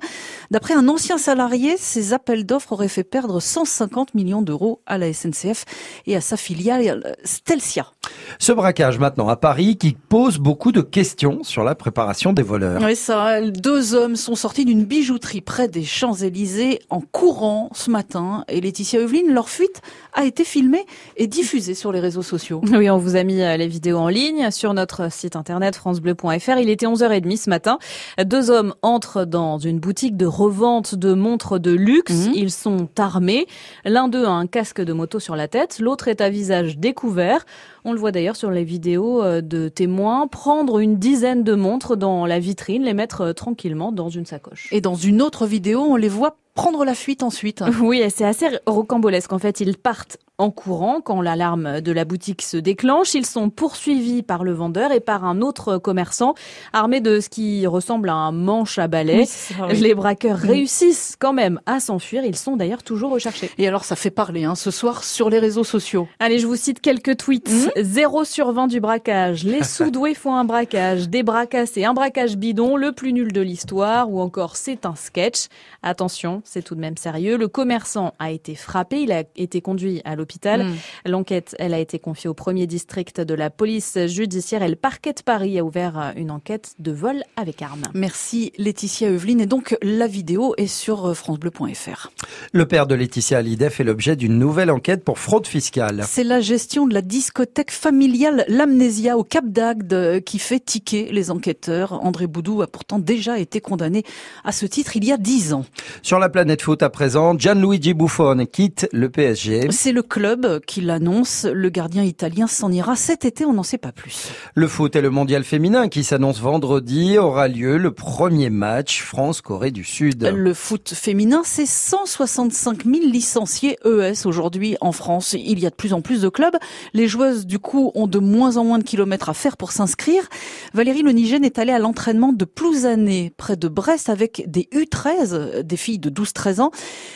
D'après 0.50 0.72
un 0.72 0.88
ancien 0.88 1.18
salarié, 1.18 1.76
ces 1.76 2.14
appels 2.14 2.46
d'offres 2.46 2.72
auraient 2.72 2.88
fait 2.88 3.04
perdre 3.04 3.38
150 3.38 4.14
millions 4.14 4.40
d'euros 4.40 4.80
à 4.86 4.96
la 4.96 5.12
SNCF 5.12 5.66
et 6.06 6.16
à 6.16 6.22
sa 6.22 6.38
filiale 6.38 7.14
Stelcia. 7.24 7.92
Ce 8.38 8.52
braquage 8.52 8.98
maintenant 8.98 9.28
à 9.28 9.36
Paris 9.36 9.76
qui 9.76 9.92
pose 9.92 10.38
beaucoup 10.38 10.72
de 10.72 10.80
questions 10.80 11.42
sur 11.42 11.64
la 11.64 11.74
préparation 11.74 12.32
des 12.32 12.42
voleurs. 12.42 12.80
Oui, 12.82 12.96
ça. 12.96 13.42
Deux 13.42 13.94
hommes 13.94 14.16
sont 14.16 14.36
sortis 14.36 14.64
d'une 14.64 14.84
bijouterie 14.84 15.42
près 15.42 15.68
des 15.68 15.84
Champs-Élysées 15.84 16.80
en 16.88 17.02
courant 17.02 17.68
ce 17.74 17.90
matin 17.90 18.44
et 18.48 18.62
Laetitia 18.62 19.00
Eveline, 19.00 19.33
leur 19.34 19.48
fuite 19.48 19.82
a 20.12 20.24
été 20.24 20.44
filmée 20.44 20.86
et 21.16 21.26
diffusée 21.26 21.74
sur 21.74 21.92
les 21.92 22.00
réseaux 22.00 22.22
sociaux. 22.22 22.60
Oui, 22.72 22.90
on 22.90 22.98
vous 22.98 23.16
a 23.16 23.22
mis 23.22 23.42
euh, 23.42 23.56
les 23.56 23.68
vidéos 23.68 23.98
en 23.98 24.08
ligne 24.08 24.50
sur 24.50 24.74
notre 24.74 25.12
site 25.12 25.36
internet 25.36 25.76
francebleu.fr. 25.76 26.58
Il 26.58 26.68
était 26.68 26.86
11h30 26.86 27.36
ce 27.36 27.50
matin. 27.50 27.78
Deux 28.24 28.50
hommes 28.50 28.74
entrent 28.82 29.24
dans 29.24 29.58
une 29.58 29.78
boutique 29.78 30.16
de 30.16 30.26
revente 30.26 30.94
de 30.94 31.14
montres 31.14 31.60
de 31.60 31.70
luxe. 31.70 32.28
Ils 32.34 32.50
sont 32.50 32.88
armés. 32.98 33.46
L'un 33.84 34.08
d'eux 34.08 34.24
a 34.24 34.30
un 34.30 34.46
casque 34.46 34.80
de 34.80 34.92
moto 34.92 35.20
sur 35.20 35.36
la 35.36 35.48
tête, 35.48 35.78
l'autre 35.78 36.08
est 36.08 36.20
à 36.20 36.30
visage 36.30 36.78
découvert. 36.78 37.44
On 37.84 37.92
le 37.92 37.98
voit 37.98 38.12
d'ailleurs 38.12 38.36
sur 38.36 38.50
les 38.50 38.64
vidéos 38.64 39.22
euh, 39.22 39.40
de 39.40 39.68
témoins 39.68 40.26
prendre 40.26 40.78
une 40.78 40.96
dizaine 40.98 41.44
de 41.44 41.54
montres 41.54 41.96
dans 41.96 42.24
la 42.24 42.38
vitrine, 42.38 42.82
les 42.84 42.94
mettre 42.94 43.20
euh, 43.20 43.32
tranquillement 43.32 43.92
dans 43.92 44.08
une 44.08 44.24
sacoche. 44.24 44.68
Et 44.72 44.80
dans 44.80 44.94
une 44.94 45.20
autre 45.20 45.46
vidéo, 45.46 45.80
on 45.80 45.96
les 45.96 46.08
voit 46.08 46.36
prendre 46.54 46.84
la 46.84 46.94
fuite 46.94 47.22
ensuite. 47.22 47.62
Oui, 47.80 48.00
et 48.00 48.10
c'est 48.10 48.24
assez 48.24 48.46
rocambolesque. 48.66 49.32
En 49.32 49.38
fait, 49.38 49.60
ils 49.60 49.76
partent 49.76 50.18
en 50.36 50.50
courant 50.50 51.00
quand 51.00 51.20
l'alarme 51.22 51.80
de 51.80 51.92
la 51.92 52.04
boutique 52.04 52.42
se 52.42 52.56
déclenche. 52.56 53.14
Ils 53.14 53.24
sont 53.26 53.50
poursuivis 53.50 54.22
par 54.22 54.42
le 54.42 54.52
vendeur 54.52 54.90
et 54.90 54.98
par 54.98 55.24
un 55.24 55.40
autre 55.42 55.78
commerçant 55.78 56.34
armé 56.72 57.00
de 57.00 57.20
ce 57.20 57.28
qui 57.28 57.68
ressemble 57.68 58.08
à 58.08 58.14
un 58.14 58.32
manche 58.32 58.78
à 58.80 58.88
balai. 58.88 59.28
Oui. 59.68 59.78
Les 59.80 59.94
braqueurs 59.94 60.38
Mm. 60.38 60.48
réussissent 60.48 61.14
quand 61.18 61.32
même 61.32 61.60
à 61.66 61.78
s'enfuir. 61.78 62.24
Ils 62.24 62.34
sont 62.36 62.56
d'ailleurs 62.56 62.82
toujours 62.82 63.12
recherchés. 63.12 63.48
Et 63.58 63.68
alors, 63.68 63.84
ça 63.84 63.94
fait 63.94 64.10
parler 64.10 64.42
hein, 64.44 64.56
ce 64.56 64.72
soir 64.72 65.04
sur 65.04 65.30
les 65.30 65.38
réseaux 65.38 65.62
sociaux. 65.62 66.08
Allez, 66.18 66.40
je 66.40 66.46
vous 66.48 66.56
cite 66.56 66.80
quelques 66.80 67.16
tweets. 67.16 67.70
0 67.76 68.24
sur 68.24 68.50
20 68.52 68.66
du 68.66 68.80
braquage. 68.80 69.44
Les 69.44 69.62
sous-doués 69.62 70.14
font 70.14 70.34
un 70.34 70.44
braquage. 70.44 71.08
Des 71.08 71.22
bras 71.22 71.46
cassés, 71.46 71.84
un 71.84 71.94
braquage 71.94 72.36
bidon, 72.36 72.76
le 72.76 72.90
plus 72.90 73.12
nul 73.12 73.32
de 73.32 73.40
l'histoire. 73.40 74.10
Ou 74.10 74.20
encore, 74.20 74.56
c'est 74.56 74.84
un 74.84 74.96
sketch. 74.96 75.46
Attention, 75.84 76.42
c'est 76.44 76.62
tout 76.62 76.74
de 76.74 76.80
même 76.80 76.96
sérieux. 76.96 77.36
Le 77.36 77.48
commerçant 77.48 78.14
a 78.18 78.30
été 78.30 78.54
frappé. 78.54 79.00
Il 79.00 79.12
a 79.12 79.24
été 79.36 79.60
conduit 79.60 80.00
à 80.04 80.14
l'hôpital. 80.16 80.64
Mm. 80.64 80.74
L'enquête, 81.06 81.56
elle 81.58 81.74
a 81.74 81.78
été 81.78 81.98
confiée 81.98 82.28
au 82.30 82.34
premier 82.34 82.66
district 82.66 83.20
de 83.20 83.34
la 83.34 83.50
police 83.50 83.98
judiciaire 84.06 84.62
et 84.62 84.68
le 84.68 84.76
parquet 84.76 85.12
de 85.12 85.22
Paris 85.22 85.58
a 85.58 85.64
ouvert 85.64 85.98
euh, 85.98 86.12
une 86.16 86.30
enquête 86.30 86.74
de 86.78 86.92
vol 86.92 87.22
avec 87.36 87.62
arme. 87.62 87.82
Merci 87.94 88.52
Laetitia 88.58 89.08
Eveline. 89.08 89.40
Et 89.40 89.46
donc, 89.46 89.76
la 89.82 90.06
vidéo 90.06 90.54
est 90.56 90.66
sur 90.66 91.06
euh, 91.06 91.14
francebleu.fr. 91.14 92.10
Le 92.52 92.66
père 92.66 92.86
de 92.86 92.94
Laetitia 92.94 93.38
Hallyday 93.38 93.70
fait 93.70 93.84
l'objet 93.84 94.16
d'une 94.16 94.38
nouvelle 94.38 94.70
enquête 94.70 95.04
pour 95.04 95.18
fraude 95.18 95.46
fiscale. 95.46 96.04
C'est 96.06 96.24
la 96.24 96.40
gestion 96.40 96.86
de 96.86 96.94
la 96.94 97.02
discothèque 97.02 97.70
familiale 97.70 98.44
L'Amnésia 98.48 99.16
au 99.16 99.24
Cap 99.24 99.46
d'Agde 99.46 100.22
qui 100.24 100.38
fait 100.38 100.60
tiquer 100.60 101.10
les 101.10 101.30
enquêteurs. 101.30 102.04
André 102.04 102.26
Boudou 102.26 102.62
a 102.62 102.66
pourtant 102.66 102.98
déjà 102.98 103.38
été 103.38 103.60
condamné 103.60 104.04
à 104.44 104.52
ce 104.52 104.66
titre 104.66 104.96
il 104.96 105.04
y 105.04 105.12
a 105.12 105.16
dix 105.16 105.52
ans. 105.52 105.64
Sur 106.02 106.18
la 106.18 106.28
planète 106.34 106.62
foot 106.62 106.82
à 106.82 106.90
présent, 106.90 107.38
Gianluigi 107.38 107.94
Buffon 107.94 108.44
quitte 108.50 108.88
le 108.90 109.08
PSG. 109.08 109.68
C'est 109.70 109.92
le 109.92 110.02
club 110.02 110.58
qui 110.66 110.80
l'annonce. 110.80 111.44
Le 111.44 111.68
gardien 111.68 112.02
italien 112.02 112.48
s'en 112.48 112.72
ira 112.72 112.96
cet 112.96 113.24
été, 113.24 113.44
on 113.44 113.52
n'en 113.52 113.62
sait 113.62 113.78
pas 113.78 113.92
plus. 113.92 114.32
Le 114.56 114.66
foot 114.66 114.96
et 114.96 115.00
le 115.00 115.10
mondial 115.10 115.44
féminin 115.44 115.86
qui 115.86 116.02
s'annonce 116.02 116.40
vendredi 116.40 117.18
aura 117.18 117.46
lieu 117.46 117.76
le 117.76 117.92
premier 117.92 118.50
match 118.50 119.00
France-Corée 119.04 119.70
du 119.70 119.84
Sud. 119.84 120.24
Le 120.24 120.54
foot 120.54 120.92
féminin, 120.92 121.42
c'est 121.44 121.66
165 121.66 122.84
000 122.84 123.06
licenciés 123.06 123.78
ES 123.84 124.26
aujourd'hui 124.26 124.76
en 124.80 124.90
France. 124.90 125.36
Il 125.38 125.60
y 125.60 125.66
a 125.66 125.70
de 125.70 125.76
plus 125.76 125.92
en 125.92 126.00
plus 126.00 126.22
de 126.22 126.28
clubs. 126.28 126.56
Les 126.94 127.06
joueuses, 127.06 127.46
du 127.46 127.60
coup, 127.60 127.92
ont 127.94 128.08
de 128.08 128.18
moins 128.18 128.56
en 128.56 128.64
moins 128.64 128.78
de 128.78 128.84
kilomètres 128.84 129.28
à 129.28 129.34
faire 129.34 129.56
pour 129.56 129.70
s'inscrire. 129.70 130.28
Valérie 130.72 131.02
Lenigène 131.04 131.44
est 131.44 131.60
allée 131.60 131.70
à 131.70 131.78
l'entraînement 131.78 132.32
de 132.32 132.44
Plouzané, 132.44 133.32
près 133.36 133.54
de 133.54 133.68
Brest, 133.68 134.08
avec 134.08 134.42
des 134.48 134.68
U13, 134.74 135.62
des 135.62 135.76
filles 135.76 136.00
de 136.00 136.10
12-13 136.24 136.60
ans. 136.60 136.70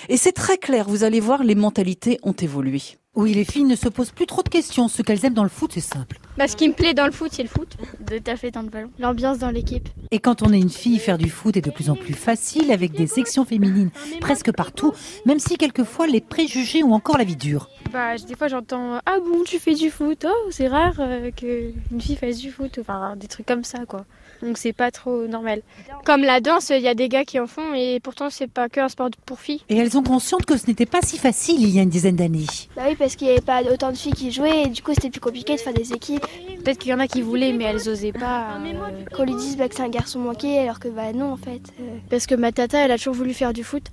Et 0.08 0.16
c'est 0.16 0.32
très 0.32 0.58
clair, 0.58 0.88
vous 0.88 1.04
allez 1.04 1.20
voir, 1.20 1.42
les 1.42 1.54
mentalités 1.54 2.18
ont 2.22 2.32
évolué. 2.32 2.82
Oui, 3.14 3.34
les 3.34 3.44
filles 3.44 3.64
ne 3.64 3.74
se 3.74 3.88
posent 3.88 4.12
plus 4.12 4.26
trop 4.26 4.44
de 4.44 4.48
questions. 4.48 4.86
Ce 4.86 5.02
qu'elles 5.02 5.24
aiment 5.26 5.34
dans 5.34 5.42
le 5.42 5.48
foot, 5.48 5.72
c'est 5.74 5.80
simple. 5.80 6.20
Bah, 6.36 6.46
ce 6.46 6.54
qui 6.54 6.68
me 6.68 6.72
plaît 6.72 6.94
dans 6.94 7.06
le 7.06 7.10
foot, 7.10 7.30
c'est 7.32 7.42
le 7.42 7.48
foot, 7.48 7.76
de 7.98 8.18
taffer 8.18 8.52
dans 8.52 8.62
le 8.62 8.68
ballon, 8.68 8.90
l'ambiance 9.00 9.38
dans 9.38 9.50
l'équipe. 9.50 9.88
Et 10.12 10.20
quand 10.20 10.42
on 10.42 10.52
est 10.52 10.60
une 10.60 10.70
fille, 10.70 11.00
faire 11.00 11.18
du 11.18 11.28
foot 11.28 11.56
est 11.56 11.60
de 11.60 11.72
plus 11.72 11.90
en 11.90 11.96
plus 11.96 12.14
facile 12.14 12.70
avec 12.70 12.92
des 12.92 13.08
sections 13.08 13.44
féminines 13.44 13.90
presque 14.20 14.52
partout, 14.52 14.92
même 15.26 15.40
si 15.40 15.56
quelquefois 15.56 16.06
les 16.06 16.20
préjugés 16.20 16.84
ont 16.84 16.92
encore 16.92 17.18
la 17.18 17.24
vie 17.24 17.34
dure. 17.34 17.68
Bah, 17.92 18.16
des 18.18 18.36
fois 18.36 18.46
j'entends 18.46 19.00
Ah 19.04 19.18
bon, 19.18 19.42
tu 19.44 19.58
fais 19.58 19.74
du 19.74 19.90
foot? 19.90 20.24
Oh, 20.28 20.50
c'est 20.50 20.68
rare 20.68 20.94
euh, 21.00 21.32
qu'une 21.32 22.00
fille 22.00 22.14
fasse 22.16 22.38
du 22.38 22.52
foot. 22.52 22.78
Enfin, 22.80 23.16
des 23.16 23.26
trucs 23.26 23.46
comme 23.46 23.64
ça, 23.64 23.84
quoi. 23.84 24.04
Donc 24.42 24.56
c'est 24.58 24.72
pas 24.72 24.90
trop 24.90 25.26
normal. 25.26 25.62
Comme 26.04 26.22
la 26.22 26.40
danse, 26.40 26.70
il 26.70 26.80
y 26.82 26.88
a 26.88 26.94
des 26.94 27.08
gars 27.08 27.24
qui 27.24 27.40
en 27.40 27.46
font 27.46 27.74
et 27.74 27.98
pourtant 28.00 28.30
c'est 28.30 28.46
pas 28.46 28.68
que 28.68 28.80
un 28.80 28.88
sport 28.88 29.08
pour 29.26 29.40
filles. 29.40 29.62
Et 29.68 29.76
elles 29.76 29.96
ont 29.98 30.02
conscience 30.02 30.42
que 30.46 30.56
ce 30.56 30.66
n'était 30.68 30.86
pas 30.86 31.00
si 31.02 31.18
facile 31.18 31.60
il 31.62 31.70
y 31.70 31.78
a 31.78 31.82
une 31.82 31.88
dizaine 31.88 32.16
d'années. 32.16 32.46
Bah 32.76 32.82
oui, 32.88 32.94
parce 32.96 33.16
qu'il 33.16 33.26
n'y 33.26 33.32
avait 33.32 33.42
pas 33.42 33.62
autant 33.62 33.90
de 33.90 33.96
filles 33.96 34.12
qui 34.12 34.30
jouaient 34.30 34.62
et 34.64 34.68
du 34.68 34.82
coup 34.82 34.92
c'était 34.94 35.10
plus 35.10 35.20
compliqué 35.20 35.54
de 35.56 35.60
faire 35.60 35.74
des 35.74 35.92
équipes. 35.92 36.24
Peut-être 36.64 36.78
qu'il 36.78 36.90
y 36.90 36.94
en 36.94 37.00
a 37.00 37.08
qui 37.08 37.22
voulaient 37.22 37.52
mais 37.52 37.64
elles 37.64 37.88
osaient 37.88 38.12
pas. 38.12 38.56
euh, 38.64 39.04
Qu'on 39.14 39.24
lui 39.24 39.34
dise 39.34 39.56
bah, 39.56 39.68
que 39.68 39.74
c'est 39.74 39.82
un 39.82 39.88
garçon 39.88 40.20
manqué 40.20 40.58
alors 40.58 40.78
que 40.78 40.88
bah 40.88 41.12
non 41.12 41.32
en 41.32 41.36
fait. 41.36 41.60
euh. 41.80 41.98
Parce 42.10 42.26
que 42.26 42.34
ma 42.34 42.52
tata 42.52 42.78
elle 42.84 42.90
a 42.92 42.96
toujours 42.98 43.14
voulu 43.14 43.34
faire 43.34 43.52
du 43.52 43.64
foot 43.64 43.84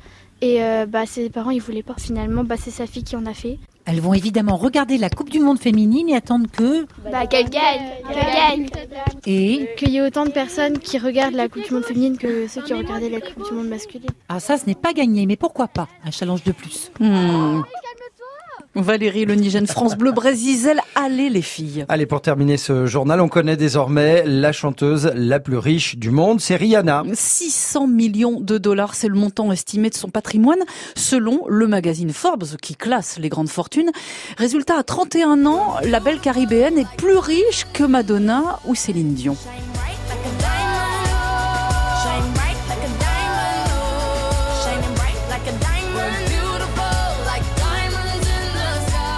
et 0.42 0.64
euh, 0.64 0.86
bah 0.86 1.06
ses 1.06 1.30
parents 1.30 1.50
ils 1.52 1.62
voulaient 1.62 1.84
pas. 1.84 1.96
Finalement 1.98 2.44
bah 2.44 2.56
c'est 2.60 2.72
sa 2.72 2.86
fille 2.86 3.04
qui 3.04 3.16
en 3.16 3.26
a 3.26 3.34
fait. 3.34 3.58
Elles 3.86 4.00
vont 4.00 4.14
évidemment 4.14 4.58
regarder 4.58 4.98
la 4.98 5.10
Coupe 5.10 5.30
du 5.30 5.40
Monde 5.40 5.60
féminine 5.60 6.10
et 6.10 6.16
attendre 6.16 6.48
que... 6.52 6.88
Bah 7.12 7.28
qu'elle 7.28 7.50
gagne, 7.50 7.92
qu'elle 8.12 8.34
gagne. 8.34 8.70
Et... 9.28 9.70
Qu'il 9.78 9.90
y 9.90 9.98
ait 9.98 10.02
autant 10.02 10.26
de 10.26 10.32
personnes 10.32 10.80
qui 10.80 10.98
regardent 10.98 11.36
la 11.36 11.48
Coupe 11.50 11.68
du 11.68 11.74
Monde 11.74 11.86
féminine 11.86 12.18
que 12.18 12.48
ceux 12.48 12.64
qui 12.64 12.74
regardé 12.74 13.10
la 13.10 13.22
Coupe 13.22 13.48
du 13.48 13.54
Monde 13.54 13.68
masculine. 13.68 14.10
Ah 14.28 14.40
ça, 14.40 14.58
ce 14.58 14.66
n'est 14.66 14.76
pas 14.76 14.94
gagné, 14.94 15.28
mais 15.28 15.36
pourquoi 15.36 15.68
pas? 15.68 15.88
Un 16.04 16.10
challenge 16.10 16.44
de 16.44 16.52
plus. 16.52 16.92
Hmm. 17.00 17.62
Valérie 18.76 19.26
Lenigène, 19.26 19.68
France 19.68 19.96
Bleu, 19.96 20.12
Brésil, 20.12 20.82
allez 20.96 21.30
les 21.30 21.42
filles. 21.42 21.86
Allez, 21.88 22.06
pour 22.06 22.22
terminer 22.22 22.58
ce 22.58 22.86
journal, 22.86 23.22
on 23.22 23.30
connaît 23.30 23.56
désormais 23.56 24.24
la 24.26 24.52
chanteuse 24.52 25.12
la 25.16 25.40
plus 25.40 25.58
riche 25.58 25.98
du 25.98 26.12
monde, 26.12 26.42
c'est 26.42 26.56
Rihanna. 26.56 27.04
600 27.14 27.88
millions 27.88 28.40
de 28.42 28.58
dollars, 28.58 28.96
c'est 28.96 29.08
le 29.08 29.16
montant 29.16 29.52
estimé 29.52 29.90
de 29.90 29.96
son 29.96 30.10
patrimoine, 30.10 30.60
selon 30.96 31.46
le 31.48 31.68
magazine 31.68 32.12
Forbes, 32.12 32.58
qui 32.62 32.76
classe 32.76 33.18
les 33.18 33.30
grandes 33.30 33.50
fortunes. 33.50 33.92
Résultat, 34.38 34.78
à 34.78 34.84
31 34.84 35.46
ans, 35.46 35.76
la 35.84 36.00
belle 36.00 36.20
caribéenne 36.20 36.78
est 36.78 36.98
plus 36.98 37.18
riche 37.18 37.66
que 37.74 37.84
Madonna 37.84 38.60
ou 38.66 38.76
Céline 38.76 39.14
Dion. 39.14 39.38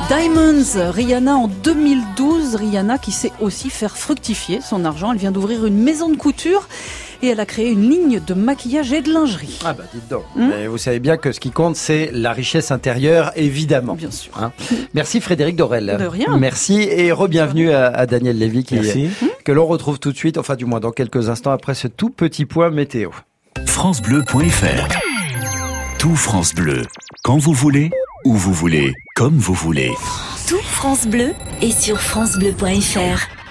Diamonds, 0.08 0.92
Rihanna 0.94 1.36
en 1.36 1.48
2012. 1.50 2.56
Rihanna 2.56 2.98
qui 2.98 3.12
sait 3.12 3.34
aussi 3.42 3.70
faire 3.70 3.98
fructifier 3.98 4.62
son 4.62 4.86
argent. 4.86 5.12
Elle 5.12 5.18
vient 5.18 5.34
d'ouvrir 5.34 5.66
une 5.66 5.78
maison 5.78 6.08
de 6.10 6.16
couture 6.16 6.70
et 7.22 7.28
elle 7.28 7.42
a 7.42 7.46
créé 7.46 7.70
une 7.72 7.90
ligne 7.90 8.22
de 8.26 8.34
maquillage 8.34 8.94
et 8.94 9.02
de 9.02 9.12
lingerie. 9.12 9.60
Ah 9.66 9.74
bah 9.74 9.84
dites 9.94 10.08
donc. 10.08 10.24
Mais 10.38 10.68
vous 10.68 10.78
savez 10.78 11.00
bien 11.00 11.18
que 11.18 11.34
ce 11.34 11.42
qui 11.42 11.52
compte, 11.52 11.76
c'est 11.76 12.10
la 12.14 12.32
richesse 12.32 12.72
intérieure, 12.72 13.32
évidemment. 13.36 13.96
Bien 13.96 14.12
sûr. 14.12 14.32
Hein. 14.42 14.54
Merci 14.94 15.20
Frédéric 15.20 15.58
Dorel. 15.58 15.98
De 16.00 16.06
rien. 16.06 16.38
Merci 16.38 16.84
et 16.84 17.12
re-bienvenue 17.12 17.72
à, 17.72 17.88
à 17.88 18.06
Daniel 18.06 18.38
Lévy 18.38 18.64
qui, 18.64 18.76
Merci. 18.76 19.10
que 19.44 19.52
l'on 19.52 19.66
retrouve 19.66 20.00
tout 20.00 20.14
de 20.14 20.18
suite, 20.18 20.38
enfin 20.38 20.56
du 20.56 20.64
moins 20.64 20.80
dans 20.80 20.92
quelques 20.92 21.28
instants 21.28 21.52
après 21.52 21.74
ce 21.76 21.90
tout 21.90 22.12
petit 22.12 22.46
point 22.46 22.70
météo. 22.70 23.10
FranceBleu.fr 23.66 24.88
Tout 26.00 26.16
France 26.16 26.56
Bleu. 26.56 26.84
Quand 27.24 27.38
vous 27.38 27.54
voulez, 27.54 27.90
où 28.26 28.34
vous 28.34 28.54
voulez, 28.54 28.94
comme 29.16 29.38
vous 29.38 29.54
voulez. 29.54 29.92
Tout 30.48 30.62
France 30.62 31.08
Bleu 31.08 31.34
est 31.62 31.78
sur 31.78 32.00
francebleu.fr. 32.00 33.47